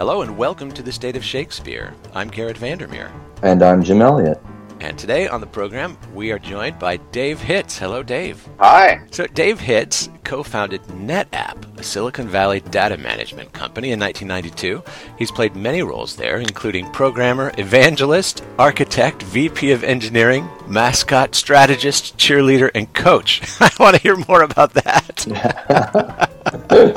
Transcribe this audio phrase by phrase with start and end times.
[0.00, 1.92] Hello and welcome to the State of Shakespeare.
[2.14, 3.12] I'm Garrett Vandermeer.
[3.42, 4.40] And I'm Jim Elliott.
[4.80, 7.76] And today on the program, we are joined by Dave Hitz.
[7.76, 8.48] Hello, Dave.
[8.60, 9.02] Hi.
[9.10, 14.82] So, Dave Hitz co founded NetApp, a Silicon Valley data management company, in 1992.
[15.18, 22.70] He's played many roles there, including programmer, evangelist, architect, VP of engineering, mascot, strategist, cheerleader,
[22.74, 23.42] and coach.
[23.60, 26.30] I want to hear more about that.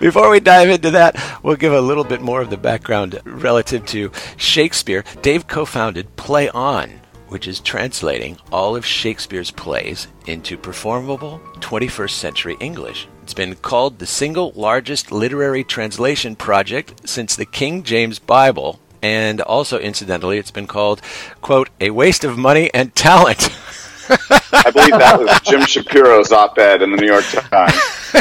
[0.00, 3.86] Before we dive into that, we'll give a little bit more of the background relative
[3.86, 5.04] to Shakespeare.
[5.22, 6.90] Dave co founded Play On,
[7.28, 13.08] which is translating all of Shakespeare's plays into performable 21st century English.
[13.22, 19.40] It's been called the single largest literary translation project since the King James Bible, and
[19.40, 21.00] also, incidentally, it's been called,
[21.40, 23.48] quote, a waste of money and talent.
[24.08, 27.74] I believe that was Jim Shapiro's op-ed in the New York Times.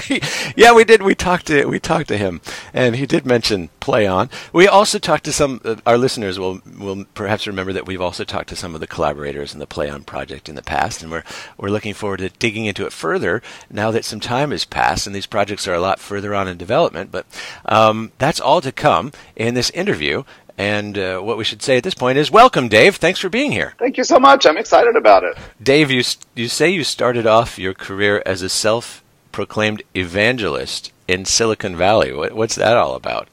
[0.55, 1.01] yeah, we did.
[1.01, 2.41] We talked to we talked to him,
[2.73, 4.29] and he did mention play on.
[4.51, 5.61] We also talked to some.
[5.63, 8.87] Uh, our listeners will will perhaps remember that we've also talked to some of the
[8.87, 11.23] collaborators in the play on project in the past, and we're
[11.57, 15.15] we're looking forward to digging into it further now that some time has passed and
[15.15, 17.11] these projects are a lot further on in development.
[17.11, 17.25] But
[17.65, 20.23] um, that's all to come in this interview.
[20.57, 22.95] And uh, what we should say at this point is welcome, Dave.
[22.95, 23.73] Thanks for being here.
[23.77, 24.45] Thank you so much.
[24.45, 25.37] I'm excited about it.
[25.61, 26.01] Dave, you,
[26.33, 32.13] you say you started off your career as a self proclaimed evangelist in Silicon Valley.
[32.13, 33.27] What, what's that all about?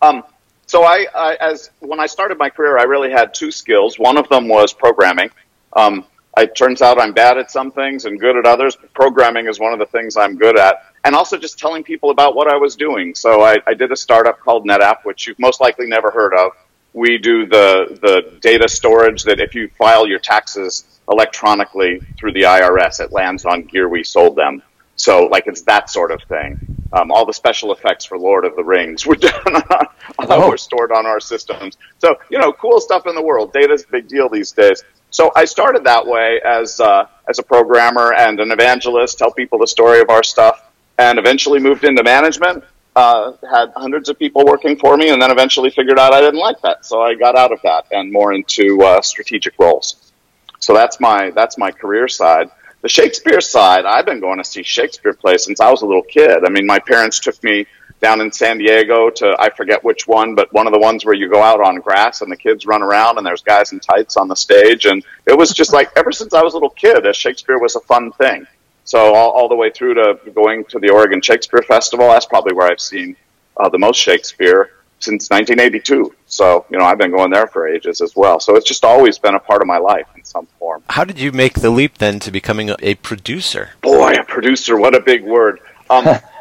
[0.00, 0.24] Um,
[0.66, 3.98] so I, I, as when I started my career, I really had two skills.
[3.98, 5.30] One of them was programming.
[5.74, 6.06] Um,
[6.38, 8.76] it turns out I'm bad at some things and good at others.
[8.76, 12.10] But Programming is one of the things I'm good at and also just telling people
[12.10, 13.14] about what I was doing.
[13.14, 16.52] So I, I did a startup called NetApp, which you've most likely never heard of.
[16.94, 22.42] We do the, the data storage that if you file your taxes electronically through the
[22.42, 24.62] IRS, it lands on gear we sold them.
[24.96, 26.60] So like it's that sort of thing.
[26.92, 29.86] Um, all the special effects for Lord of the Rings were done on,
[30.18, 30.50] oh.
[30.50, 31.78] were stored on our systems.
[31.98, 33.52] So you know, cool stuff in the world.
[33.52, 34.84] Data's a big deal these days.
[35.12, 39.58] So I started that way as uh, as a programmer and an evangelist, tell people
[39.58, 42.64] the story of our stuff and eventually moved into management.
[42.96, 46.40] Uh, had hundreds of people working for me, and then eventually figured out I didn't
[46.40, 50.12] like that, so I got out of that and more into uh, strategic roles.
[50.60, 52.50] So that's my that's my career side.
[52.80, 56.02] The Shakespeare side, I've been going to see Shakespeare plays since I was a little
[56.02, 56.44] kid.
[56.44, 57.66] I mean, my parents took me
[58.02, 61.14] down in San Diego to I forget which one, but one of the ones where
[61.14, 64.16] you go out on grass and the kids run around and there's guys in tights
[64.16, 67.04] on the stage, and it was just like ever since I was a little kid,
[67.16, 68.46] Shakespeare was a fun thing.
[68.84, 72.52] So all, all the way through to going to the Oregon Shakespeare Festival, that's probably
[72.52, 73.16] where I've seen
[73.56, 76.14] uh, the most Shakespeare since 1982.
[76.26, 78.40] So, you know, I've been going there for ages as well.
[78.40, 80.82] So it's just always been a part of my life in some form.
[80.88, 83.70] How did you make the leap then to becoming a producer?
[83.80, 85.60] Boy, a producer, what a big word.
[85.90, 86.04] Um,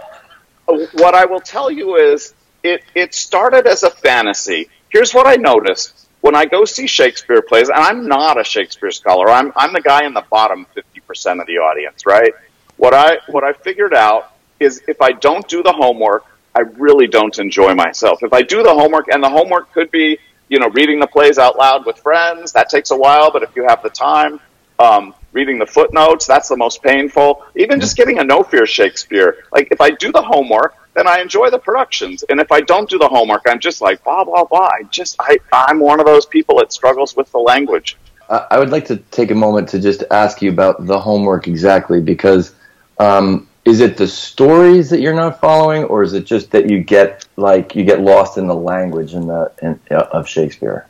[0.93, 2.33] what I will tell you is
[2.63, 4.69] it, it started as a fantasy.
[4.89, 6.07] Here's what I noticed.
[6.21, 9.81] When I go see Shakespeare plays, and I'm not a Shakespeare scholar, I'm, I'm the
[9.81, 12.33] guy in the bottom 50% of the audience, right?
[12.77, 17.07] What I, what I figured out is if I don't do the homework, I really
[17.07, 18.21] don't enjoy myself.
[18.21, 21.39] If I do the homework, and the homework could be, you know, reading the plays
[21.39, 24.39] out loud with friends, that takes a while, but if you have the time,
[24.81, 27.45] um, reading the footnotes, that's the most painful.
[27.55, 29.45] Even just getting a no fear Shakespeare.
[29.51, 32.23] Like, if I do the homework, then I enjoy the productions.
[32.29, 34.67] And if I don't do the homework, I'm just like, blah, blah, blah.
[34.67, 37.97] I just, I, I'm one of those people that struggles with the language.
[38.29, 41.99] I would like to take a moment to just ask you about the homework exactly
[41.99, 42.55] because
[42.97, 46.81] um, is it the stories that you're not following, or is it just that you
[46.81, 50.87] get like you get lost in the language in the in, uh, of Shakespeare?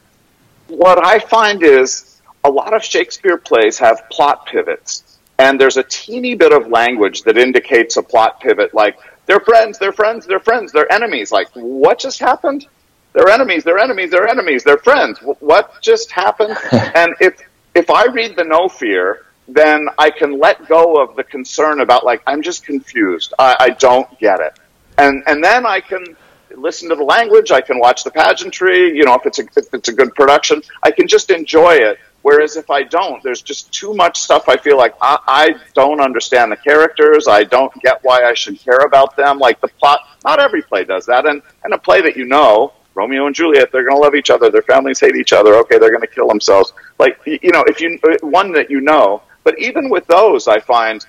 [0.68, 2.11] What I find is
[2.44, 7.24] a lot of Shakespeare plays have plot pivots, and there's a teeny bit of language
[7.24, 11.32] that indicates a plot pivot, like they're friends, they're friends, they're friends, they're enemies.
[11.32, 12.68] Like what just happened?
[13.14, 15.20] They're enemies, they're enemies, they're enemies, they're friends.
[15.20, 16.58] What just happened?
[16.96, 17.40] and if
[17.76, 22.06] if I read the no fear, then I can let go of the concern about
[22.06, 23.34] like I'm just confused.
[23.38, 24.60] I, I don't get it,
[24.98, 26.16] and and then I can
[26.56, 27.52] listen to the language.
[27.52, 28.96] I can watch the pageantry.
[28.96, 32.00] You know, if it's a if it's a good production, I can just enjoy it.
[32.22, 34.48] Whereas if I don't, there's just too much stuff.
[34.48, 37.28] I feel like I, I don't understand the characters.
[37.28, 39.40] I don't get why I should care about them.
[39.40, 42.74] Like the plot, not every play does that, and and a play that you know
[42.94, 44.50] Romeo and Juliet, they're going to love each other.
[44.50, 45.56] Their families hate each other.
[45.56, 46.74] Okay, they're going to kill themselves.
[47.00, 50.60] Like, you know, if you, uh, one that you know, but even with those, I
[50.60, 51.06] find,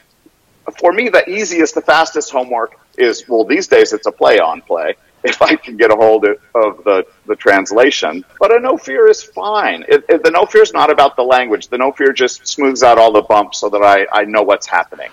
[0.79, 4.63] for me, the easiest, the fastest homework is, well, these days it's a play on
[4.63, 4.95] play
[5.25, 8.25] if I can get a hold of the, the translation.
[8.39, 9.85] But a no fear is fine.
[9.89, 11.69] It, it, the no fear is not about the language.
[11.69, 14.67] The no fear just smooths out all the bumps so that I, I know what's
[14.67, 15.11] happening.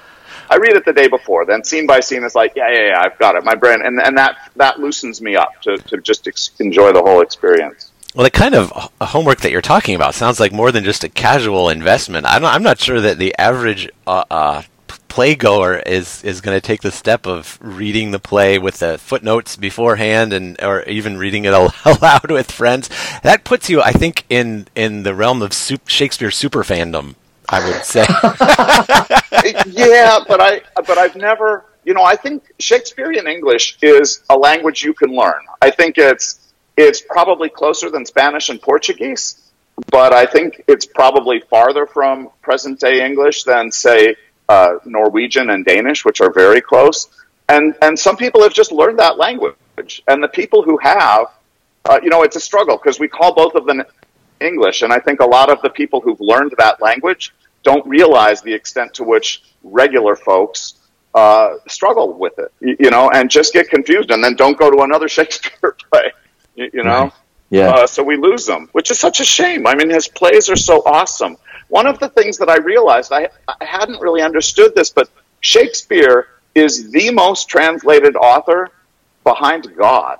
[0.50, 1.46] I read it the day before.
[1.46, 3.44] Then scene by scene, it's like, yeah, yeah, yeah, I've got it.
[3.44, 7.02] My brain, and and that that loosens me up to to just ex- enjoy the
[7.02, 7.92] whole experience.
[8.16, 11.10] Well, the kind of homework that you're talking about sounds like more than just a
[11.10, 12.26] casual investment.
[12.26, 14.64] I'm not, I'm not sure that the average uh, uh,
[15.10, 19.58] playgoer is is going to take the step of reading the play with the footnotes
[19.58, 21.54] beforehand and or even reading it
[21.86, 22.90] aloud with friends.
[23.24, 25.54] That puts you, I think, in in the realm of
[25.88, 27.16] Shakespeare super fandom.
[27.50, 28.06] I would say.
[29.68, 34.84] yeah, but I but I've never, you know, I think Shakespearean English is a language
[34.84, 35.42] you can learn.
[35.62, 39.52] I think it's it's probably closer than Spanish and Portuguese,
[39.92, 44.16] but I think it's probably farther from present day English than say
[44.50, 47.07] uh, Norwegian and Danish, which are very close.
[47.48, 51.28] And and some people have just learned that language, and the people who have,
[51.86, 53.84] uh, you know, it's a struggle because we call both of them
[54.40, 58.42] English, and I think a lot of the people who've learned that language don't realize
[58.42, 60.75] the extent to which regular folks
[61.13, 64.84] uh, struggle with it, you, know, and just get confused, and then don't go to
[64.84, 66.12] another Shakespeare play,
[66.56, 67.04] you, you know.
[67.04, 67.13] Right.
[67.50, 67.69] Yeah.
[67.69, 69.66] Uh, so we lose them, which is such a shame.
[69.66, 71.36] I mean, his plays are so awesome.
[71.69, 75.10] One of the things that I realized, I, I hadn't really understood this, but
[75.42, 78.69] Shakespeare is the most translated author
[79.24, 80.19] behind God.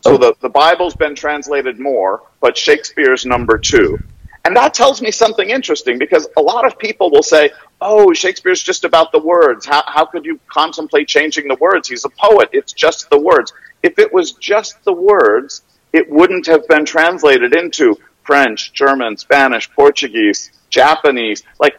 [0.00, 0.18] So oh.
[0.18, 3.98] the, the Bible's been translated more, but Shakespeare's number two.
[4.44, 7.50] And that tells me something interesting because a lot of people will say,
[7.80, 9.64] oh, Shakespeare's just about the words.
[9.64, 11.88] How, how could you contemplate changing the words?
[11.88, 12.50] He's a poet.
[12.52, 13.52] It's just the words.
[13.82, 15.62] If it was just the words,
[15.94, 21.78] it wouldn't have been translated into French, German, Spanish, Portuguese, Japanese, like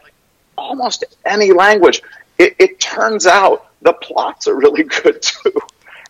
[0.56, 2.02] almost any language.
[2.38, 5.52] It, it turns out the plots are really good too,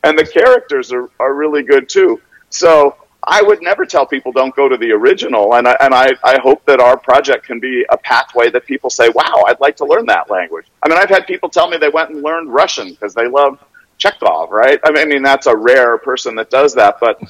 [0.05, 2.21] and the characters are, are really good too.
[2.51, 6.13] So I would never tell people don't go to the original, and I, and I,
[6.23, 9.77] I hope that our project can be a pathway that people say, wow, I'd like
[9.79, 10.67] to learn that language.
[10.83, 13.59] I mean, I've had people tell me they went and learned Russian because they love
[13.99, 14.79] Chekhov, right?
[14.85, 17.21] I mean, that's a rare person that does that, but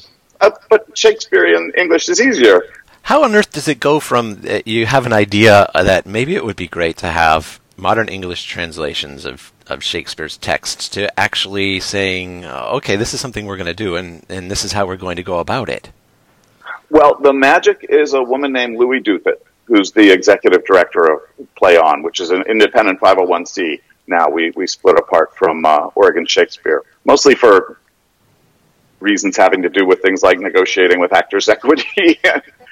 [0.41, 2.63] uh, but Shakespearean English is easier.
[3.07, 6.45] How on earth does it go from uh, you have an idea that maybe it
[6.45, 12.45] would be great to have modern English translations of, of Shakespeare's texts to actually saying,
[12.45, 14.97] uh, okay, this is something we're going to do and, and this is how we're
[14.97, 15.93] going to go about it?
[16.91, 21.21] Well, the magic is a woman named Louis Douthit, who's the executive director of
[21.55, 23.83] Play On, which is an independent 501c.
[24.09, 27.79] Now we, we split apart from uh, Oregon Shakespeare, mostly for
[28.99, 32.19] reasons having to do with things like negotiating with Actors Equity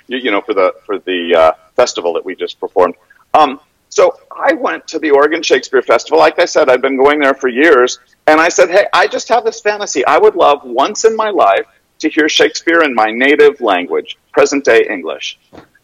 [0.06, 2.94] you, you know, for the for the uh, festival that we just performed.
[3.32, 6.18] Um, so I went to the Oregon Shakespeare Festival.
[6.18, 9.28] Like I said, I've been going there for years, and I said, "Hey, I just
[9.28, 10.04] have this fantasy.
[10.04, 11.66] I would love once in my life
[12.00, 15.38] to hear Shakespeare in my native language, present day English."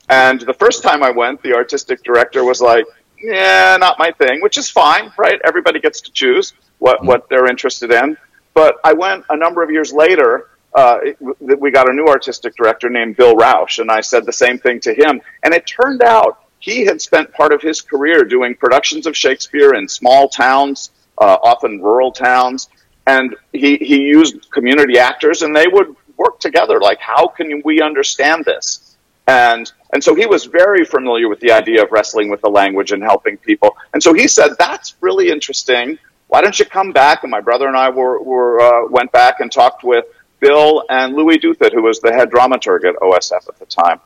[0.09, 2.85] And the first time I went, the artistic director was like,
[3.23, 5.41] "Yeah, not my thing," which is fine, right?
[5.45, 7.07] Everybody gets to choose what mm-hmm.
[7.07, 8.17] what they're interested in.
[8.55, 10.99] But I went a number of years later, uh,
[11.59, 14.81] we got a new artistic director named Bill Rauch, and I said the same thing
[14.81, 15.21] to him.
[15.43, 19.75] And it turned out he had spent part of his career doing productions of Shakespeare
[19.75, 22.69] in small towns, uh, often rural towns,
[23.07, 26.79] and he, he used community actors, and they would work together.
[26.81, 28.97] Like, how can we understand this?
[29.27, 32.93] And and so he was very familiar with the idea of wrestling with the language
[32.93, 33.77] and helping people.
[33.93, 35.99] And so he said, "That's really interesting.
[36.29, 39.41] Why don't you come back?" And my brother and I were, were uh, went back
[39.41, 40.05] and talked with
[40.41, 44.01] Bill and Louis Douthit, who was the head dramaturg at OSF at the time.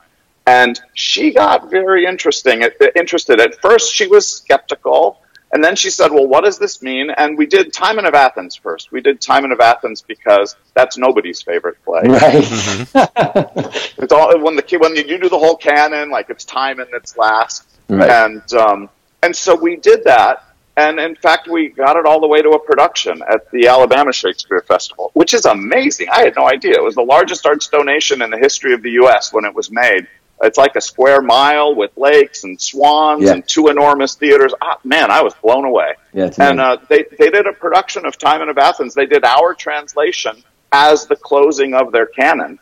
[0.47, 2.63] And she got very interesting,
[2.95, 3.41] interested.
[3.41, 5.21] At first, she was skeptical.
[5.53, 7.11] And then she said, well, what does this mean?
[7.11, 8.91] And we did Timon of Athens first.
[8.91, 12.03] We did Timon of Athens because that's nobody's favorite play.
[12.05, 12.43] Right.
[12.43, 13.69] Mm-hmm.
[14.03, 17.65] it's all, when the, when you do the whole canon, like it's Timon that's last.
[17.89, 18.11] Right.
[18.11, 18.91] And, um,
[19.23, 20.45] and so we did that.
[20.77, 24.13] And in fact, we got it all the way to a production at the Alabama
[24.13, 26.09] Shakespeare Festival, which is amazing.
[26.11, 26.73] I had no idea.
[26.73, 29.33] It was the largest arts donation in the history of the U.S.
[29.33, 30.09] when it was made.
[30.43, 33.33] It's like a square mile with lakes and swans yeah.
[33.33, 34.53] and two enormous theaters.
[34.61, 35.95] Ah, man, I was blown away.
[36.13, 38.95] Yeah, and uh, they, they did a production of Timon of Athens.
[38.95, 42.59] They did our translation as the closing of their canon.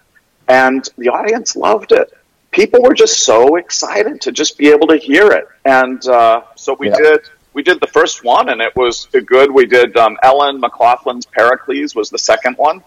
[0.48, 2.12] And the audience loved it.
[2.50, 5.48] People were just so excited to just be able to hear it.
[5.64, 6.96] And uh, so we yeah.
[6.96, 7.20] did
[7.54, 9.50] we did the first one and it was good.
[9.50, 12.82] We did um, Ellen McLaughlin's Pericles was the second one.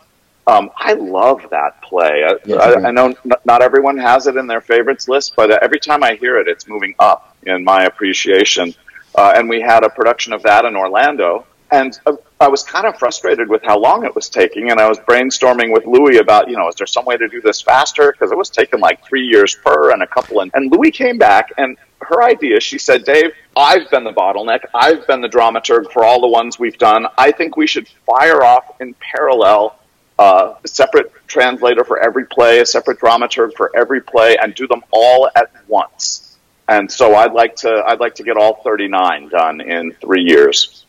[0.47, 2.23] Um, I love that play.
[2.23, 5.49] I, yeah, I, I know n- not everyone has it in their favorites list, but
[5.49, 8.75] uh, every time I hear it, it's moving up in my appreciation.
[9.15, 12.85] Uh, and we had a production of that in Orlando, and uh, I was kind
[12.85, 14.69] of frustrated with how long it was taking.
[14.69, 17.41] And I was brainstorming with Louis about, you know, is there some way to do
[17.41, 18.11] this faster?
[18.11, 20.41] Because it was taking like three years per and a couple.
[20.41, 22.59] And, and Louis came back, and her idea.
[22.59, 24.65] She said, Dave, I've been the bottleneck.
[24.73, 27.07] I've been the dramaturg for all the ones we've done.
[27.17, 29.77] I think we should fire off in parallel
[30.17, 34.67] uh, a separate translator for every play, a separate dramaturg for every play, and do
[34.67, 36.37] them all at once.
[36.67, 40.85] And so I'd like to I'd like to get all 39 done in three years.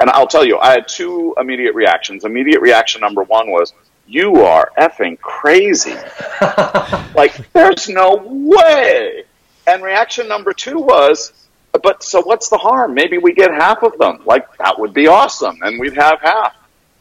[0.00, 2.24] And I'll tell you, I had two immediate reactions.
[2.24, 3.74] Immediate reaction number one was,
[4.06, 5.96] "You are effing crazy!
[7.14, 9.24] like, there's no way."
[9.68, 11.32] And reaction number two was,
[11.82, 12.94] "But so what's the harm?
[12.94, 14.22] Maybe we get half of them.
[14.24, 16.54] Like that would be awesome, and we'd have half."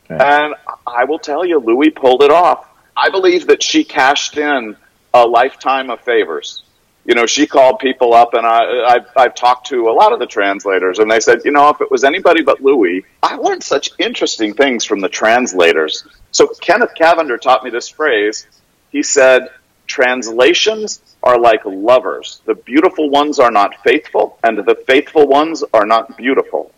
[0.09, 0.55] And
[0.85, 2.65] I will tell you, Louie pulled it off.
[2.95, 4.75] I believe that she cashed in
[5.13, 6.63] a lifetime of favors.
[7.05, 8.59] You know, she called people up, and I,
[8.93, 11.79] I've, I've talked to a lot of the translators, and they said, you know, if
[11.79, 16.05] it was anybody but Louis, I learned such interesting things from the translators.
[16.31, 18.45] So Kenneth Cavender taught me this phrase.
[18.91, 19.49] He said,
[19.97, 22.41] translations are like lovers.
[22.45, 26.71] The beautiful ones are not faithful, and the faithful ones are not beautiful.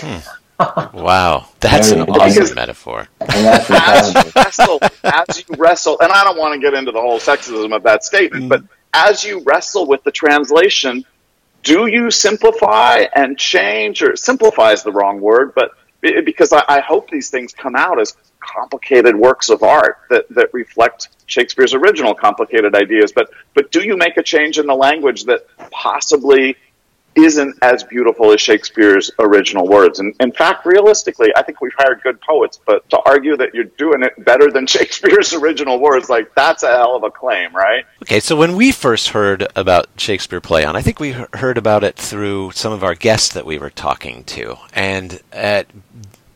[0.00, 0.20] Hmm.
[0.94, 3.08] Wow, that's an awesome metaphor.
[3.20, 7.18] as you wrestle, as you wrestle, and I don't want to get into the whole
[7.18, 8.48] sexism of that statement, mm.
[8.48, 8.62] but
[8.94, 11.04] as you wrestle with the translation,
[11.64, 15.72] do you simplify and change, or simplify is the wrong word, but
[16.02, 20.52] because I, I hope these things come out as complicated works of art that, that
[20.52, 25.24] reflect Shakespeare's original complicated ideas, but but do you make a change in the language
[25.24, 26.56] that possibly
[27.14, 30.00] isn't as beautiful as Shakespeare's original words.
[30.00, 33.64] And in fact, realistically, I think we've hired good poets, but to argue that you're
[33.64, 37.84] doing it better than Shakespeare's original words, like that's a hell of a claim, right?
[38.02, 41.84] Okay, so when we first heard about Shakespeare Play On, I think we heard about
[41.84, 44.56] it through some of our guests that we were talking to.
[44.72, 45.66] And at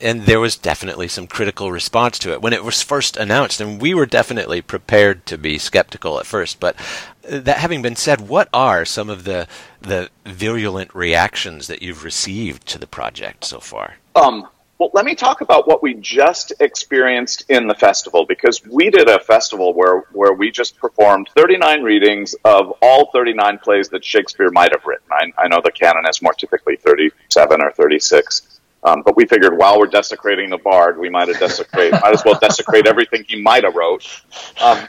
[0.01, 3.81] and there was definitely some critical response to it when it was first announced, and
[3.81, 6.61] we were definitely prepared to be skeptical at first.
[6.61, 6.77] But
[7.23, 9.49] that having been said, what are some of the
[9.87, 13.97] the virulent reactions that you've received to the project so far?
[14.15, 18.91] Um, well, let me talk about what we just experienced in the festival because we
[18.91, 24.05] did a festival where, where we just performed 39 readings of all 39 plays that
[24.05, 25.07] Shakespeare might have written.
[25.11, 28.61] I, I know the canon is more typically 37 or 36.
[28.85, 32.23] Um, but we figured while we're desecrating the bard, we might have desecrate, might as
[32.25, 34.07] well desecrate everything he might have wrote.
[34.61, 34.87] Um,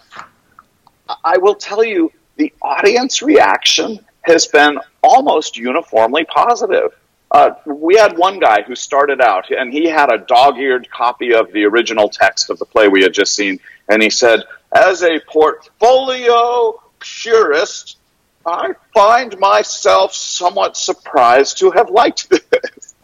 [1.23, 6.91] I will tell you, the audience reaction has been almost uniformly positive.
[7.31, 11.51] Uh, we had one guy who started out, and he had a dog-eared copy of
[11.51, 14.43] the original text of the play we had just seen, and he said,
[14.74, 17.98] "As a portfolio purist,
[18.46, 22.96] I find myself somewhat surprised to have liked this."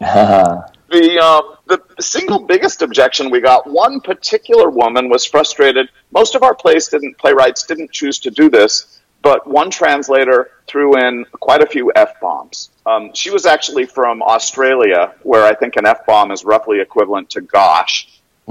[0.94, 5.88] the um, the single biggest objection we got, one particular woman was frustrated.
[6.12, 8.93] Most of our plays didn't playwrights didn't choose to do this,
[9.24, 12.70] but one translator threw in quite a few f bombs.
[12.86, 17.30] Um, she was actually from Australia, where I think an f bomb is roughly equivalent
[17.30, 18.20] to "gosh."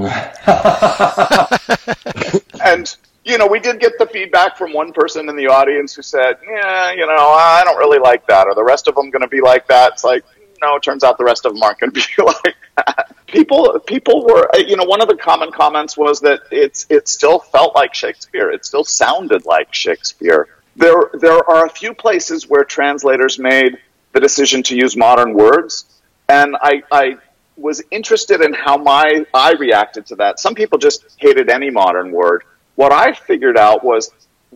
[2.65, 6.01] and you know, we did get the feedback from one person in the audience who
[6.01, 9.21] said, "Yeah, you know, I don't really like that." Are the rest of them going
[9.21, 9.93] to be like that?
[9.93, 10.23] It's like,
[10.63, 13.15] no, it turns out the rest of them aren't going to be like that.
[13.27, 17.39] People, people were, you know, one of the common comments was that it's, it still
[17.39, 18.49] felt like Shakespeare.
[18.49, 20.47] It still sounded like Shakespeare.
[20.75, 23.77] There, there are a few places where translators made
[24.11, 25.85] the decision to use modern words,
[26.27, 27.17] and I, I
[27.57, 30.39] was interested in how my I reacted to that.
[30.39, 32.43] Some people just hated any modern word.
[32.75, 34.11] What I figured out was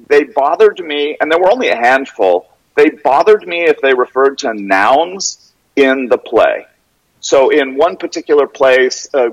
[0.08, 2.50] they bothered me, and there were only a handful.
[2.76, 6.66] They bothered me if they referred to nouns in the play.
[7.20, 9.30] So in one particular place, uh,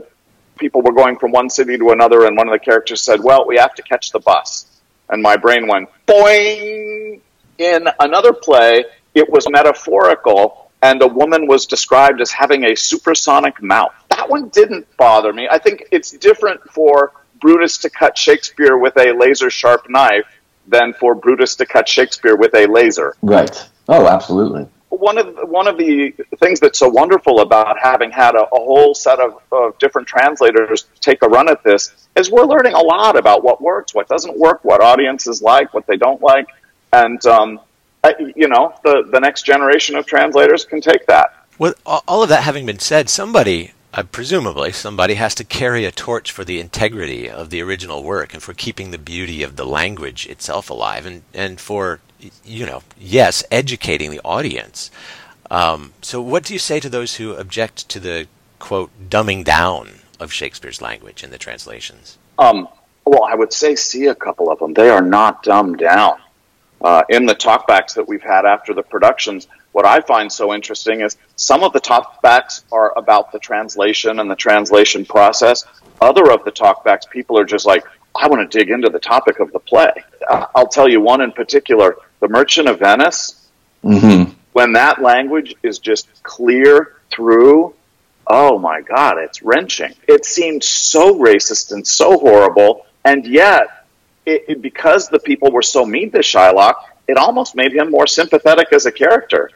[0.58, 3.46] people were going from one city to another, and one of the characters said, "Well,
[3.46, 4.66] we have to catch the bus,"
[5.08, 7.20] and my brain went boing.
[7.56, 8.84] In another play,
[9.14, 13.92] it was metaphorical, and a woman was described as having a supersonic mouth.
[14.10, 15.46] That one didn't bother me.
[15.48, 20.26] I think it's different for Brutus to cut Shakespeare with a laser sharp knife
[20.66, 23.14] than for Brutus to cut Shakespeare with a laser.
[23.22, 23.68] Right.
[23.88, 24.66] Oh, absolutely
[25.00, 28.94] one of one of the things that's so wonderful about having had a, a whole
[28.94, 33.18] set of, of, different translators take a run at this is we're learning a lot
[33.18, 36.46] about what works, what doesn't work, what audiences like, what they don't like,
[36.92, 37.60] and um,
[38.36, 41.46] you know the the next generation of translators can take that.
[41.58, 45.92] With all of that having been said, somebody uh, presumably somebody has to carry a
[45.92, 49.64] torch for the integrity of the original work and for keeping the beauty of the
[49.64, 52.00] language itself alive and, and for
[52.44, 54.90] you know yes educating the audience.
[55.50, 58.26] Um, so what do you say to those who object to the
[58.58, 62.18] quote dumbing down of shakespeare's language in the translations?
[62.38, 62.66] Um,
[63.04, 64.74] well i would say see a couple of them.
[64.74, 66.18] They are not dumbed down.
[66.80, 71.00] Uh, in the talkbacks that we've had after the productions what I find so interesting
[71.00, 75.64] is some of the talkbacks are about the translation and the translation process.
[76.00, 79.40] Other of the talkbacks, people are just like, I want to dig into the topic
[79.40, 79.90] of the play.
[80.30, 83.48] I'll tell you one in particular, The Merchant of Venice.
[83.82, 84.30] Mm-hmm.
[84.52, 87.74] When that language is just clear through,
[88.28, 89.92] oh my God, it's wrenching.
[90.06, 93.86] It seemed so racist and so horrible, and yet,
[94.24, 96.74] it, it, because the people were so mean to Shylock,
[97.08, 99.50] it almost made him more sympathetic as a character.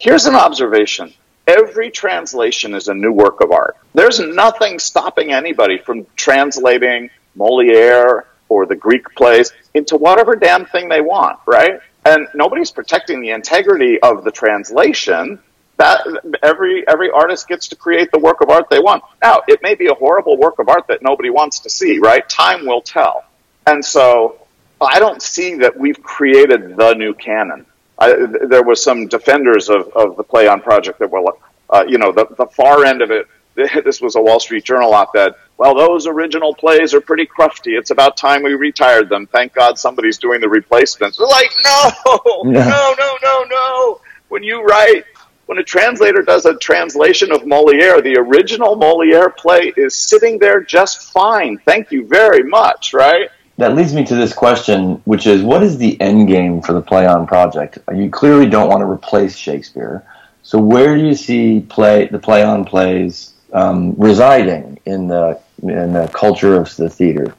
[0.00, 1.12] Here's an observation.
[1.46, 3.76] Every translation is a new work of art.
[3.92, 10.88] There's nothing stopping anybody from translating Moliere or the Greek plays into whatever damn thing
[10.88, 11.80] they want, right?
[12.06, 15.38] And nobody's protecting the integrity of the translation.
[15.76, 16.00] That
[16.42, 19.04] every every artist gets to create the work of art they want.
[19.22, 22.26] Now, it may be a horrible work of art that nobody wants to see, right?
[22.26, 23.24] Time will tell.
[23.66, 24.46] And so
[24.80, 27.66] I don't see that we've created the new canon.
[28.00, 28.14] I,
[28.48, 31.22] there was some defenders of, of the Play On project that were,
[31.68, 33.26] uh, you know, the, the far end of it.
[33.84, 35.34] This was a Wall Street Journal op-ed.
[35.58, 37.78] Well, those original plays are pretty crufty.
[37.78, 39.26] It's about time we retired them.
[39.26, 41.18] Thank God somebody's doing the replacements.
[41.18, 41.90] We're like, no,
[42.44, 44.00] no, no, no, no.
[44.28, 45.04] When you write,
[45.44, 50.62] when a translator does a translation of Moliere, the original Moliere play is sitting there
[50.62, 51.58] just fine.
[51.58, 53.28] Thank you very much, right?
[53.60, 56.80] That leads me to this question, which is what is the end game for the
[56.80, 57.78] Play On project?
[57.94, 60.02] You clearly don't want to replace Shakespeare.
[60.42, 65.92] So where do you see play the Play On plays um, residing in the in
[65.92, 67.34] the culture of the theater?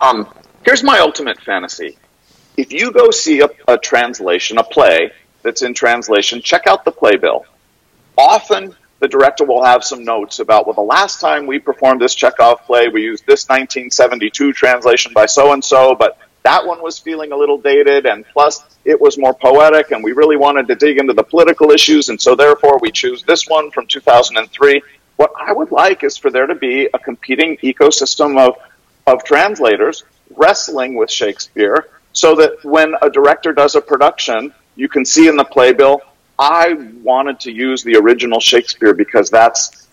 [0.00, 0.32] Um,
[0.64, 1.98] here's my ultimate fantasy:
[2.56, 5.10] if you go see a, a translation, a play
[5.42, 7.46] that's in translation, check out the playbill.
[8.16, 12.14] Often the director will have some notes about, well, the last time we performed this
[12.14, 16.98] Chekhov play, we used this 1972 translation by so and so, but that one was
[16.98, 20.74] feeling a little dated, and plus it was more poetic, and we really wanted to
[20.74, 24.80] dig into the political issues, and so therefore we choose this one from 2003.
[25.16, 28.56] What I would like is for there to be a competing ecosystem of,
[29.06, 35.04] of translators wrestling with Shakespeare so that when a director does a production, you can
[35.04, 36.00] see in the playbill
[36.38, 39.84] I wanted to use the original Shakespeare because that's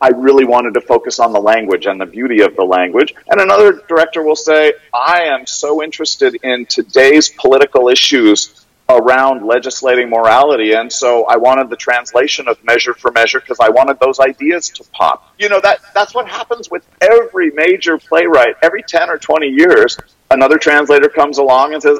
[0.00, 3.14] I really wanted to focus on the language and the beauty of the language.
[3.28, 10.10] And another director will say, I am so interested in today's political issues around legislating
[10.10, 10.72] morality.
[10.72, 14.68] And so I wanted the translation of measure for measure because I wanted those ideas
[14.70, 15.34] to pop.
[15.38, 18.56] You know, that, that's what happens with every major playwright.
[18.62, 19.98] Every 10 or 20 years,
[20.30, 21.98] another translator comes along and says,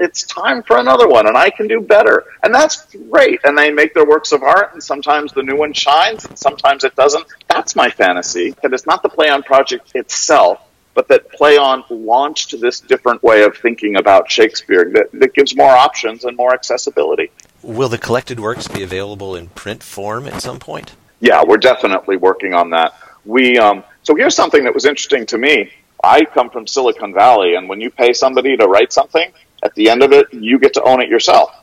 [0.00, 2.24] it's time for another one and I can do better.
[2.42, 3.40] And that's great.
[3.44, 6.82] And they make their works of art and sometimes the new one shines and sometimes
[6.84, 7.26] it doesn't.
[7.48, 8.54] That's my fantasy.
[8.62, 10.60] That it's not the Play On project itself,
[10.94, 15.54] but that Play On launched this different way of thinking about Shakespeare that, that gives
[15.54, 17.30] more options and more accessibility.
[17.62, 20.94] Will the collected works be available in print form at some point?
[21.20, 22.94] Yeah, we're definitely working on that.
[23.26, 25.70] We um, so here's something that was interesting to me.
[26.02, 29.30] I come from Silicon Valley, and when you pay somebody to write something,
[29.62, 31.54] at the end of it, you get to own it yourself.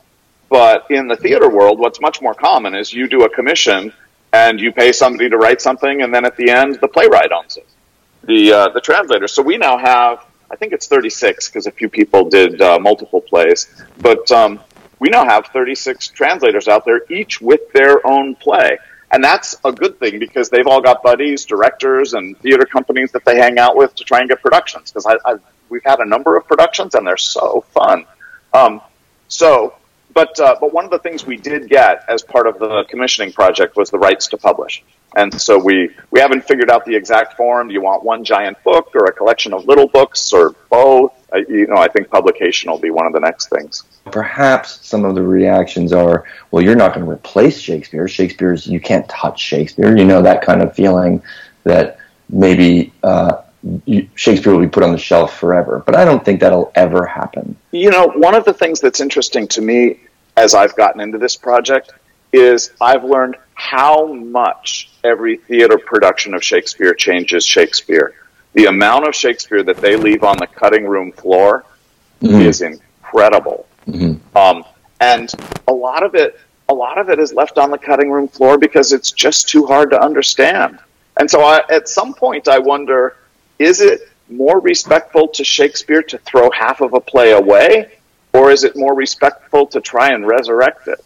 [0.48, 3.92] But in the theater world, what's much more common is you do a commission
[4.32, 7.56] and you pay somebody to write something, and then at the end, the playwright owns
[7.56, 7.66] it,
[8.24, 9.26] the uh, the translator.
[9.26, 13.22] So we now have, I think it's 36 because a few people did uh, multiple
[13.22, 14.60] plays, but um,
[14.98, 18.78] we now have 36 translators out there, each with their own play.
[19.10, 23.24] And that's a good thing because they've all got buddies, directors, and theater companies that
[23.24, 24.90] they hang out with to try and get productions.
[24.90, 28.06] Because I, I we've had a number of productions and they're so fun.
[28.52, 28.80] Um,
[29.28, 29.74] so,
[30.14, 33.32] but uh, but one of the things we did get as part of the commissioning
[33.32, 34.82] project was the rights to publish.
[35.16, 37.68] And so we, we haven't figured out the exact form.
[37.68, 41.12] Do you want one giant book or a collection of little books or both?
[41.48, 43.84] You know, I think publication will be one of the next things.
[44.12, 48.06] Perhaps some of the reactions are, well, you're not going to replace Shakespeare.
[48.06, 49.96] Shakespeare's, you can't touch Shakespeare.
[49.96, 51.22] You know, that kind of feeling
[51.64, 53.42] that maybe uh,
[54.14, 55.82] Shakespeare will be put on the shelf forever.
[55.84, 57.56] But I don't think that'll ever happen.
[57.72, 60.00] You know, one of the things that's interesting to me
[60.36, 61.92] as I've gotten into this project
[62.32, 68.14] is I've learned how much every theater production of Shakespeare changes Shakespeare.
[68.54, 71.64] The amount of Shakespeare that they leave on the cutting room floor
[72.22, 72.40] mm-hmm.
[72.40, 73.66] is incredible.
[73.86, 74.36] Mm-hmm.
[74.36, 74.64] Um,
[75.00, 75.32] and
[75.66, 78.58] a lot of it, a lot of it is left on the cutting room floor
[78.58, 80.78] because it's just too hard to understand.
[81.18, 83.16] And so I, at some point I wonder,
[83.58, 87.98] is it more respectful to Shakespeare to throw half of a play away,
[88.32, 91.04] or is it more respectful to try and resurrect it?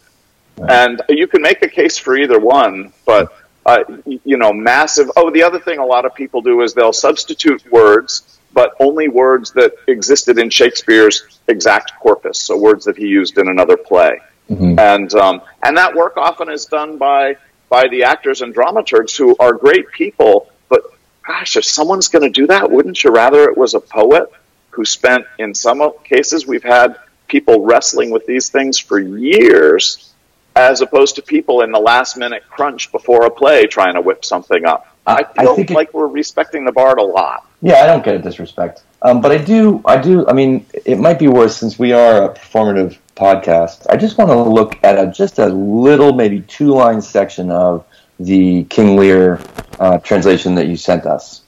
[0.57, 3.33] And you can make a case for either one, but
[3.65, 5.09] uh, you know, massive.
[5.15, 9.07] Oh, the other thing a lot of people do is they'll substitute words, but only
[9.07, 14.19] words that existed in Shakespeare's exact corpus, so words that he used in another play.
[14.49, 14.77] mm-hmm.
[14.77, 17.37] and um, and that work often is done by
[17.69, 20.51] by the actors and dramaturgs who are great people.
[20.67, 20.83] But
[21.25, 24.31] gosh, if someone's going to do that, wouldn't you rather it was a poet
[24.71, 30.13] who spent, in some cases, we've had people wrestling with these things for years,
[30.55, 34.23] as opposed to people in the last minute crunch before a play trying to whip
[34.25, 34.87] something up.
[35.05, 37.45] I feel I think like it, we're respecting the bard a lot.
[37.61, 39.81] Yeah, I don't get a disrespect, um, but I do.
[39.85, 40.27] I do.
[40.27, 43.85] I mean, it might be worse since we are a performative podcast.
[43.89, 47.85] I just want to look at a, just a little, maybe two line section of
[48.19, 49.39] the King Lear
[49.79, 51.41] uh, translation that you sent us.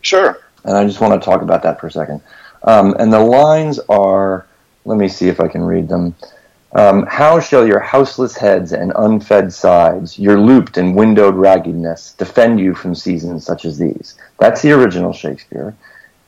[0.00, 0.38] Sure.
[0.64, 2.20] And I just want to talk about that for a second.
[2.62, 4.46] Um, and the lines are.
[4.84, 6.14] Let me see if I can read them.
[6.72, 12.58] Um, how shall your houseless heads and unfed sides, your looped and windowed raggedness, defend
[12.58, 14.16] you from seasons such as these?
[14.38, 15.74] That's the original Shakespeare.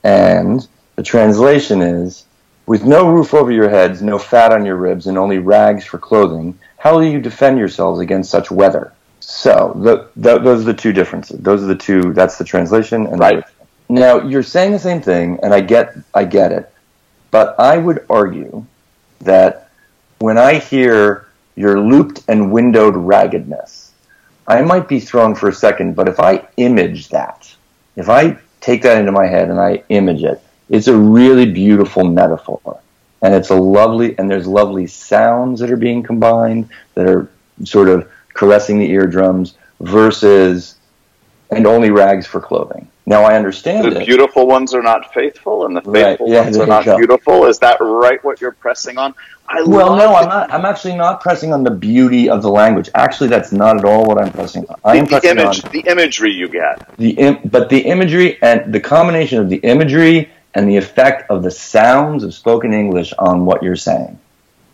[0.03, 2.25] And the translation is
[2.71, 5.99] With no roof over your heads, no fat on your ribs, and only rags for
[5.99, 8.93] clothing, how will you defend yourselves against such weather?
[9.21, 11.41] So, the, the, those are the two differences.
[11.41, 13.07] Those are the two, that's the translation.
[13.07, 13.45] And right.
[13.47, 16.73] The, now, you're saying the same thing, and I get, I get it.
[17.31, 18.65] But I would argue
[19.21, 19.71] that
[20.19, 23.93] when I hear your looped and windowed raggedness,
[24.47, 27.55] I might be thrown for a second, but if I image that,
[27.97, 32.05] if I take that into my head and I image it, it's a really beautiful
[32.05, 32.81] metaphor.
[33.23, 37.29] And it's a lovely, and there's lovely sounds that are being combined that are
[37.65, 40.77] sort of caressing the eardrums versus,
[41.51, 42.89] and only rags for clothing.
[43.05, 44.07] Now I understand the it.
[44.07, 46.33] beautiful ones are not faithful, and the faithful right.
[46.35, 46.97] yeah, ones are not go.
[46.97, 47.45] beautiful.
[47.45, 48.23] Is that right?
[48.25, 49.15] What you're pressing on?
[49.47, 50.51] I well, no, I'm not.
[50.51, 52.89] I'm actually not pressing on the beauty of the language.
[52.95, 54.77] Actually, that's not at all what I'm pressing on.
[54.85, 56.97] I am the, pressing image, on the imagery you get.
[56.97, 61.43] The Im- but the imagery and the combination of the imagery and the effect of
[61.43, 64.19] the sounds of spoken English on what you're saying,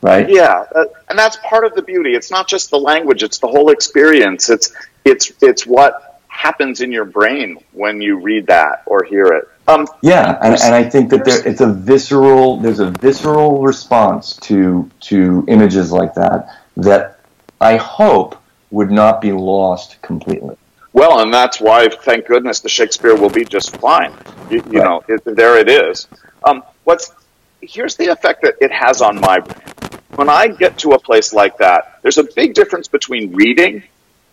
[0.03, 0.29] right?
[0.29, 2.15] Yeah, uh, and that's part of the beauty.
[2.15, 4.51] It's not just the language; it's the whole experience.
[4.51, 4.73] It's
[5.05, 9.49] it's it's what happens in your brain when you read that or hear it.
[9.69, 12.59] Um, yeah, and, and, I think that there, it's a visceral.
[12.59, 17.21] There's a visceral response to to images like that that
[17.61, 20.57] I hope would not be lost completely.
[20.93, 24.15] Well, and that's why, thank goodness, the Shakespeare will be just fine.
[24.51, 24.85] You, you right.
[24.85, 26.09] know, it, there it is.
[26.45, 27.13] Um, what's
[27.61, 29.76] here's the effect that it has on my brain.
[30.17, 33.83] When I get to a place like that, there's a big difference between reading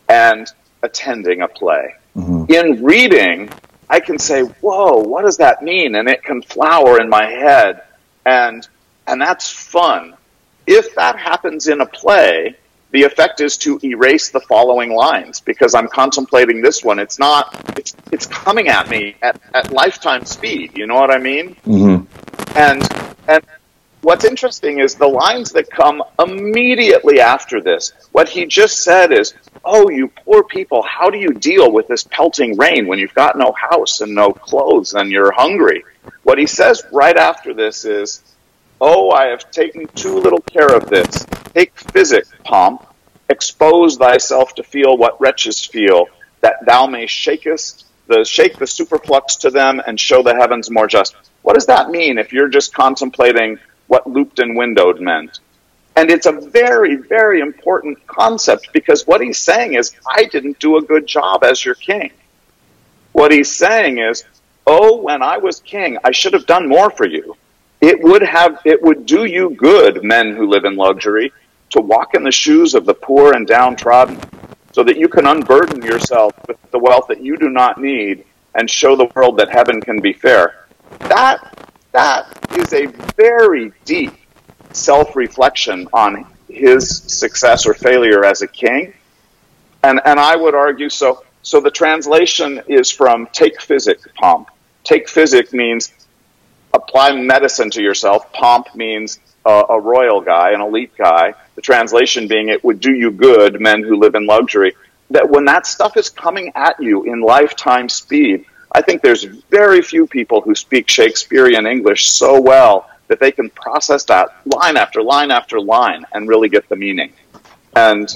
[0.07, 0.47] and
[0.81, 1.95] attending a play.
[2.15, 2.51] Mm-hmm.
[2.51, 3.49] In reading,
[3.89, 7.83] I can say, "Whoa, what does that mean?" and it can flower in my head,
[8.25, 8.67] and
[9.07, 10.15] and that's fun.
[10.65, 12.55] If that happens in a play,
[12.91, 16.99] the effect is to erase the following lines because I'm contemplating this one.
[16.99, 17.53] It's not.
[17.77, 20.77] It's it's coming at me at, at lifetime speed.
[20.77, 21.55] You know what I mean?
[21.65, 22.57] Mm-hmm.
[22.57, 23.43] And and
[24.03, 27.93] what's interesting is the lines that come immediately after this.
[28.11, 29.33] What he just said is,
[29.65, 33.37] Oh, you poor people, how do you deal with this pelting rain when you've got
[33.37, 35.83] no house and no clothes and you're hungry?
[36.23, 38.21] What he says right after this is,
[38.81, 41.25] Oh, I have taken too little care of this.
[41.53, 42.85] Take physic, pomp,
[43.29, 46.07] expose thyself to feel what wretches feel,
[46.41, 50.87] that thou may shakest the shake the superflux to them and show the heavens more
[50.87, 51.15] just.
[51.41, 53.59] What does that mean if you're just contemplating
[53.93, 55.39] what looped and windowed meant?
[55.95, 60.77] And it's a very, very important concept because what he's saying is, I didn't do
[60.77, 62.11] a good job as your king.
[63.11, 64.23] What he's saying is,
[64.65, 67.37] oh, when I was king, I should have done more for you.
[67.81, 71.31] It would have, it would do you good, men who live in luxury,
[71.69, 74.19] to walk in the shoes of the poor and downtrodden,
[74.71, 78.25] so that you can unburden yourself with the wealth that you do not need
[78.55, 80.65] and show the world that heaven can be fair.
[81.01, 81.52] That,
[81.93, 82.27] that
[82.57, 84.13] is a very deep
[84.73, 88.93] self reflection on his success or failure as a king.
[89.83, 91.23] And, and I would argue so.
[91.41, 94.49] So the translation is from take physic, pomp.
[94.83, 95.91] Take physic means
[96.73, 98.31] apply medicine to yourself.
[98.33, 101.33] Pomp means uh, a royal guy, an elite guy.
[101.55, 104.75] The translation being it would do you good, men who live in luxury.
[105.09, 109.81] That when that stuff is coming at you in lifetime speed, I think there's very
[109.81, 115.01] few people who speak Shakespearean English so well that they can process that line after
[115.01, 117.13] line after line and really get the meaning.
[117.75, 118.09] And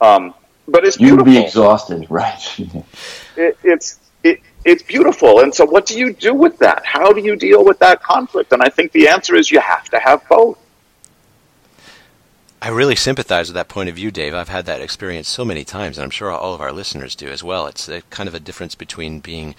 [0.00, 0.34] um,
[0.66, 1.30] but it's beautiful.
[1.30, 2.40] You'd be exhausted, right?
[3.36, 5.40] it, it's it, it's beautiful.
[5.40, 6.84] And so, what do you do with that?
[6.84, 8.52] How do you deal with that conflict?
[8.52, 10.58] And I think the answer is you have to have both.
[12.62, 14.34] I really sympathize with that point of view, Dave.
[14.34, 17.28] I've had that experience so many times, and I'm sure all of our listeners do
[17.28, 17.66] as well.
[17.66, 19.54] It's a, kind of a difference between being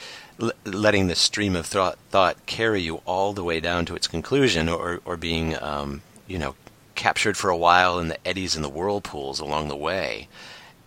[0.65, 4.69] letting the stream of thought, thought carry you all the way down to its conclusion,
[4.69, 6.55] or or being um, you know
[6.95, 10.27] captured for a while in the eddies and the whirlpools along the way,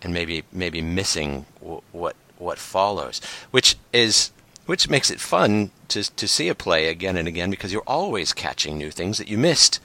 [0.01, 4.31] and maybe maybe missing w- what what follows, which is
[4.65, 8.33] which makes it fun to to see a play again and again because you're always
[8.33, 9.79] catching new things that you missed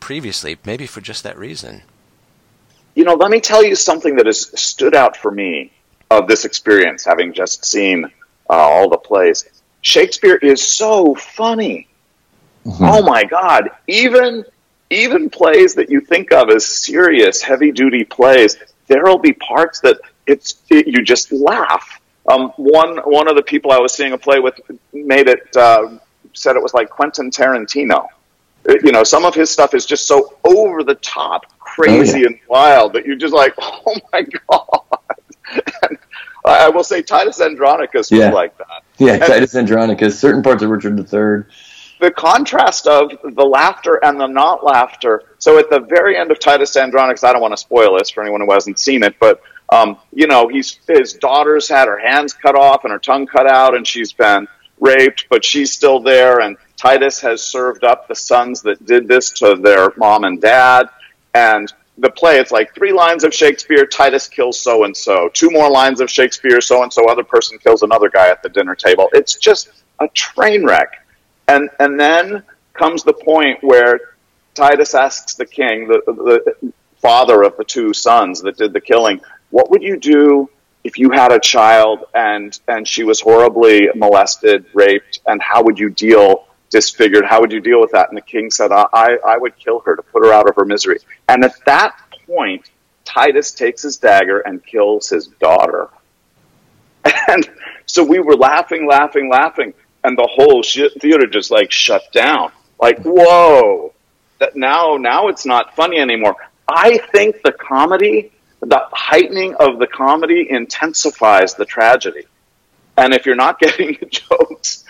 [0.00, 1.82] previously, maybe for just that reason.
[2.94, 5.72] You know, let me tell you something that has stood out for me
[6.10, 8.10] of this experience, having just seen
[8.50, 9.48] uh, all the plays.
[9.82, 11.88] Shakespeare is so funny.
[12.66, 12.84] Mm-hmm.
[12.84, 13.70] Oh my God!
[13.86, 14.44] Even
[14.90, 18.58] even plays that you think of as serious, heavy duty plays,
[18.88, 22.00] there will be parts that it's it, you just laugh.
[22.30, 24.60] Um, one one of the people I was seeing a play with
[24.92, 25.98] made it uh,
[26.34, 28.08] said it was like Quentin Tarantino.
[28.68, 32.16] Uh, you know, some of his stuff is just so over the top, crazy oh,
[32.18, 32.26] yeah.
[32.26, 34.80] and wild that you're just like, oh my god.
[35.82, 35.98] and
[36.44, 38.30] I will say Titus Andronicus was yeah.
[38.30, 38.82] like that.
[38.98, 40.18] Yeah, and Titus Andronicus.
[40.18, 41.44] Certain parts of Richard III
[42.00, 45.22] the contrast of the laughter and the not laughter.
[45.38, 48.22] So at the very end of Titus Andronicus, I don't want to spoil this for
[48.22, 52.32] anyone who hasn't seen it, but um, you know, he's his daughter's had her hands
[52.32, 54.48] cut off and her tongue cut out, and she's been
[54.80, 56.40] raped, but she's still there.
[56.40, 60.88] And Titus has served up the sons that did this to their mom and dad.
[61.34, 65.28] And the play, it's like three lines of Shakespeare, Titus kills so and so.
[65.32, 68.48] Two more lines of Shakespeare, so and so other person kills another guy at the
[68.48, 69.08] dinner table.
[69.12, 71.06] It's just a train wreck.
[71.46, 74.00] And, and then comes the point where
[74.54, 79.20] Titus asks the king, the, the father of the two sons that did the killing,
[79.50, 80.48] what would you do
[80.84, 85.78] if you had a child and, and she was horribly molested, raped, and how would
[85.78, 87.24] you deal disfigured?
[87.24, 88.08] How would you deal with that?
[88.08, 90.64] And the king said, I, I would kill her to put her out of her
[90.64, 90.98] misery.
[91.28, 92.70] And at that point,
[93.04, 95.88] Titus takes his dagger and kills his daughter.
[97.28, 97.48] And
[97.86, 99.72] so we were laughing, laughing, laughing
[100.04, 102.52] and the whole theater just like shut down.
[102.80, 103.92] Like, whoa,
[104.38, 106.36] that now, now it's not funny anymore.
[106.68, 112.24] I think the comedy, the heightening of the comedy intensifies the tragedy.
[112.96, 114.84] And if you're not getting the jokes,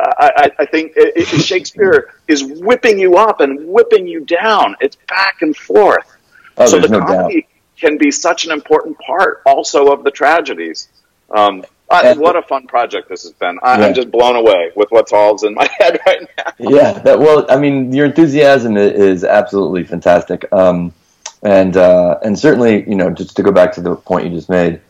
[0.00, 4.76] I, I, think it, it, Shakespeare is whipping you up and whipping you down.
[4.80, 6.16] It's back and forth.
[6.58, 7.50] Oh, so the no comedy doubt.
[7.78, 10.88] can be such an important part also of the tragedies.
[11.30, 13.58] Um, uh, what a fun project this has been.
[13.62, 16.52] I, am just blown away with what's all in my head right now.
[16.58, 20.52] Yeah, that, well, I mean, your enthusiasm is absolutely fantastic.
[20.52, 20.92] Um,
[21.42, 24.48] and, uh, and certainly, you know, just to go back to the point you just
[24.48, 24.80] made,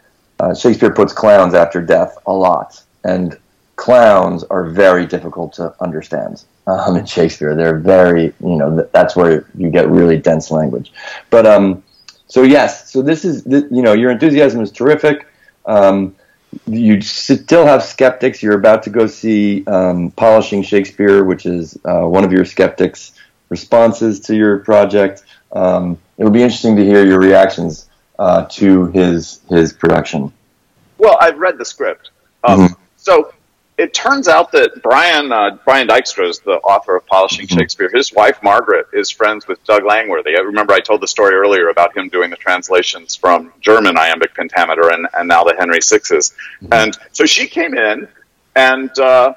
[0.41, 2.83] uh, Shakespeare puts clowns after death a lot.
[3.05, 3.39] And
[3.77, 7.55] clowns are very difficult to understand um, in Shakespeare.
[7.55, 10.93] They're very, you know, that's where you get really dense language.
[11.31, 11.85] But um,
[12.27, 15.27] so, yes, so this is, you know, your enthusiasm is terrific.
[15.67, 16.17] Um,
[16.67, 18.43] you still have skeptics.
[18.43, 23.13] You're about to go see um, Polishing Shakespeare, which is uh, one of your skeptics'
[23.51, 25.23] responses to your project.
[25.53, 30.33] Um, it would be interesting to hear your reactions uh, to his his production.
[30.99, 32.11] Well, I've read the script.
[32.43, 32.83] Um, mm-hmm.
[32.97, 33.33] So
[33.79, 37.59] it turns out that Brian uh, Brian Dykstra is the author of Polishing mm-hmm.
[37.59, 37.91] Shakespeare.
[37.93, 40.37] His wife Margaret is friends with Doug Langworthy.
[40.37, 44.35] I remember I told the story earlier about him doing the translations from German iambic
[44.35, 46.35] pentameter and, and now the Henry Sixes.
[46.63, 46.73] Mm-hmm.
[46.73, 48.09] And so she came in
[48.55, 49.35] and uh,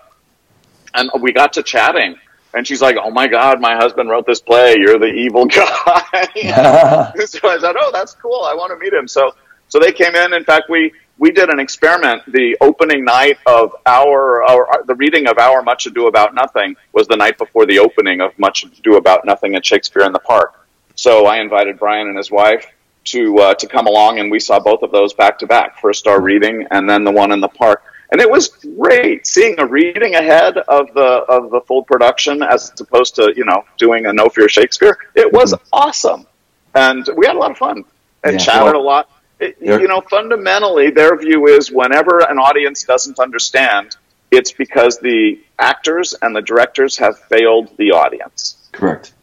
[0.94, 2.16] and we got to chatting.
[2.54, 4.76] And she's like, "Oh my God, my husband wrote this play.
[4.80, 8.42] You're the evil guy." so I said, "Oh, that's cool.
[8.44, 9.36] I want to meet him." So
[9.68, 10.34] so they came in.
[10.34, 12.24] In fact, we we did an experiment.
[12.32, 17.08] The opening night of our, our, the reading of Our Much Ado About Nothing was
[17.08, 20.66] the night before the opening of Much Ado About Nothing at Shakespeare in the Park.
[20.96, 22.66] So I invited Brian and his wife
[23.06, 25.80] to uh, to come along, and we saw both of those back to back.
[25.80, 27.84] First our reading, and then the one in the park.
[28.12, 32.74] And it was great seeing a reading ahead of the of the full production as
[32.80, 34.98] opposed to you know doing a No Fear Shakespeare.
[35.16, 35.64] It was mm-hmm.
[35.72, 36.28] awesome,
[36.76, 37.86] and we had a lot of fun
[38.24, 42.84] and yeah, chatted well, a lot you know, fundamentally, their view is whenever an audience
[42.84, 43.96] doesn't understand,
[44.32, 48.70] it's because the actors and the directors have failed the audience.
[48.72, 49.14] Correct.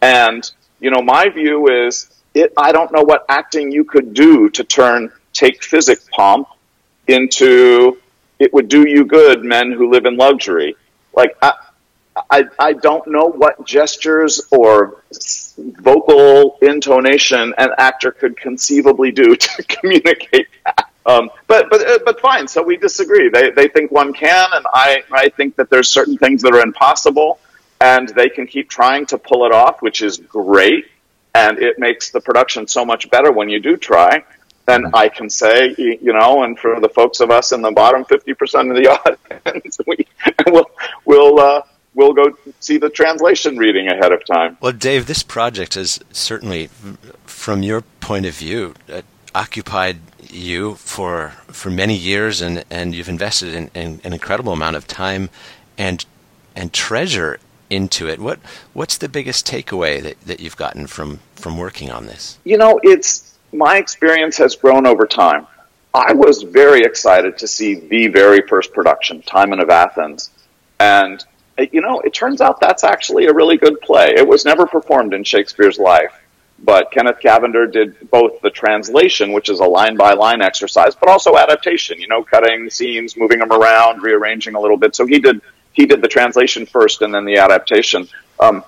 [0.00, 0.48] And,
[0.80, 4.64] you know, my view is it, I don't know what acting you could do to
[4.64, 6.48] turn take physic pomp
[7.06, 7.98] into
[8.38, 10.76] it would do you good, men who live in luxury.
[11.14, 11.52] Like, I,
[12.30, 15.02] I, I don't know what gestures or
[15.56, 20.90] vocal intonation an actor could conceivably do to communicate that.
[21.06, 22.48] Um, but but uh, but fine.
[22.48, 23.28] So we disagree.
[23.28, 26.62] They they think one can, and I I think that there's certain things that are
[26.62, 27.38] impossible,
[27.80, 30.86] and they can keep trying to pull it off, which is great,
[31.34, 34.24] and it makes the production so much better when you do try.
[34.66, 38.06] Then I can say, you know, and for the folks of us in the bottom
[38.06, 38.88] fifty percent of the
[39.46, 40.06] audience, we
[40.46, 40.70] will
[41.04, 41.62] we'll uh,
[41.94, 44.56] we'll go see the translation reading ahead of time.
[44.60, 46.68] Well, Dave, this project has certainly,
[47.24, 49.02] from your point of view, uh,
[49.34, 49.98] occupied
[50.30, 54.86] you for for many years, and, and you've invested in, in, an incredible amount of
[54.86, 55.30] time
[55.78, 56.04] and
[56.54, 57.38] and treasure
[57.70, 58.20] into it.
[58.20, 58.38] What
[58.72, 62.38] what's the biggest takeaway that, that you've gotten from from working on this?
[62.44, 65.46] You know, it's my experience has grown over time.
[65.94, 70.30] I was very excited to see the very first production, Timon of Athens,
[70.80, 71.24] and
[71.58, 74.14] you know, it turns out that's actually a really good play.
[74.16, 76.12] It was never performed in Shakespeare's life,
[76.58, 81.08] but Kenneth Cavender did both the translation, which is a line by line exercise, but
[81.08, 82.00] also adaptation.
[82.00, 84.96] You know, cutting scenes, moving them around, rearranging a little bit.
[84.96, 85.40] So he did
[85.72, 88.08] he did the translation first, and then the adaptation.
[88.40, 88.64] Um,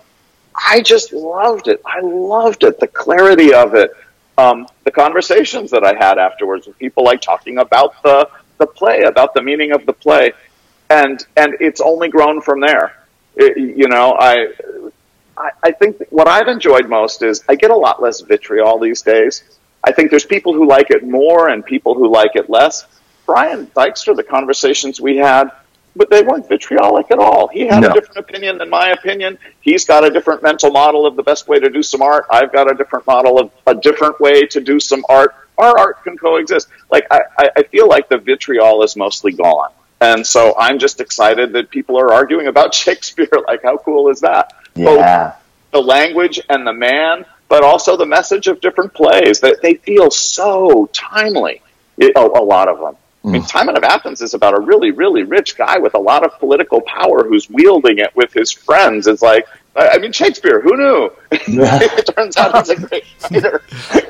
[0.55, 1.81] I just loved it.
[1.85, 2.81] I loved it.
[2.81, 3.93] The clarity of it.
[4.39, 9.03] Um, the conversations that I had afterwards with people like talking about the the play,
[9.03, 10.33] about the meaning of the play,
[10.91, 12.97] and and it's only grown from there.
[13.37, 14.49] It, you know, I,
[15.37, 19.03] I I think what I've enjoyed most is I get a lot less vitriol these
[19.03, 19.45] days.
[19.85, 22.87] I think there's people who like it more and people who like it less.
[23.25, 25.51] Brian Dykstra, the conversations we had,
[25.95, 27.49] but they weren't vitriolic at all.
[27.49, 27.91] He had no.
[27.91, 29.39] a different opinion than my opinion.
[29.61, 32.27] He's got a different mental model of the best way to do some art.
[32.31, 35.35] I've got a different model of a different way to do some art.
[35.59, 36.69] Our art can coexist.
[36.91, 39.71] Like I, I feel like the vitriol is mostly gone.
[40.01, 43.29] And so I'm just excited that people are arguing about Shakespeare.
[43.47, 44.53] Like, how cool is that?
[44.75, 44.85] Yeah.
[44.85, 49.75] Both the language and the man, but also the message of different plays that they
[49.75, 51.63] feel so timely.
[51.99, 52.97] It, a, a, lot of them.
[53.25, 53.49] I mean, mm.
[53.49, 56.83] Timon of Athens is about a really, really rich guy with a lot of political
[56.83, 59.07] power who's wielding it with his friends.
[59.07, 61.11] It's like, I mean, Shakespeare, who knew?
[61.31, 63.63] it turns out he's a great writer.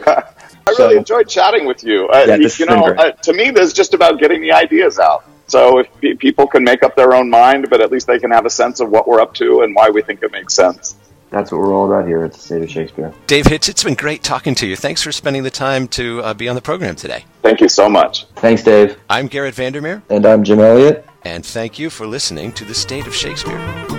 [0.05, 2.09] I really so, enjoyed chatting with you.
[2.09, 5.25] Uh, yeah, you know, uh, to me, this is just about getting the ideas out.
[5.47, 8.47] So if people can make up their own mind, but at least they can have
[8.47, 10.97] a sense of what we're up to and why we think it makes sense.
[11.31, 13.13] That's what we're all about here at the State of Shakespeare.
[13.27, 14.77] Dave Hitz, it's been great talking to you.
[14.77, 17.25] Thanks for spending the time to uh, be on the program today.
[17.43, 18.27] Thank you so much.
[18.37, 18.99] Thanks, Dave.
[19.11, 20.03] I'm Garrett Vandermeer.
[20.09, 21.05] And I'm Jim Elliott.
[21.23, 23.96] And thank you for listening to the State of Shakespeare.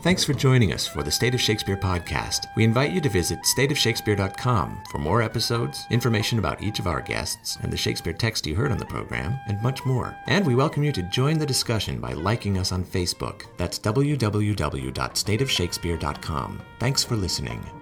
[0.00, 2.46] Thanks for joining us for the State of Shakespeare podcast.
[2.54, 7.58] We invite you to visit stateofshakespeare.com for more episodes, information about each of our guests,
[7.62, 10.16] and the Shakespeare text you heard on the program, and much more.
[10.28, 13.42] And we welcome you to join the discussion by liking us on Facebook.
[13.56, 16.62] That's www.stateofshakespeare.com.
[16.78, 17.77] Thanks for listening.